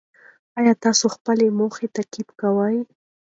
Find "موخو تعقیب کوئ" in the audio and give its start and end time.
1.57-2.77